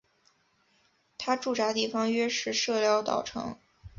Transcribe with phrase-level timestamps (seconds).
[1.19, 3.55] 他驻扎地方约是社寮岛城。